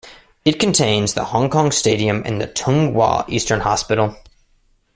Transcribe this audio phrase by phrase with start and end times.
[0.43, 4.17] It contains the Hong Kong Stadium and the Tung Wah Eastern Hospital.